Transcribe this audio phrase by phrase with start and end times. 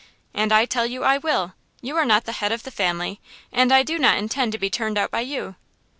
[0.33, 1.53] "And I tell you I will!
[1.79, 3.19] You are not the head of the family,
[3.51, 5.53] and I do not intend to be turned out by you!"